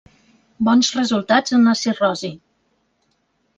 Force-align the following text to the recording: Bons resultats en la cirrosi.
Bons 0.69 0.89
resultats 1.01 1.55
en 1.59 1.69
la 1.71 1.77
cirrosi. 1.83 2.35